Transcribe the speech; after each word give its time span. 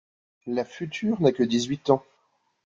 La 0.47 0.65
future 0.65 1.21
n’a 1.21 1.31
que 1.31 1.43
dix-huit 1.43 1.91
ans… 1.91 2.03